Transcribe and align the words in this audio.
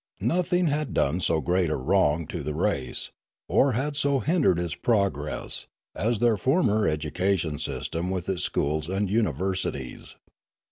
Nothing 0.21 0.65
had 0.65 0.95
done 0.95 1.19
so 1.21 1.41
great 1.41 1.69
a 1.69 1.75
wrong 1.75 2.25
to 2.25 2.41
the 2.41 2.55
race, 2.55 3.11
or 3.47 3.73
had 3.73 3.95
so 3.95 4.17
hindered 4.17 4.57
its 4.57 4.73
progress, 4.73 5.67
as 5.93 6.17
their 6.17 6.37
former 6.37 6.87
education 6.87 7.59
system 7.59 8.09
with 8.09 8.27
its 8.27 8.41
schools 8.41 8.89
and 8.89 9.11
universities. 9.11 10.15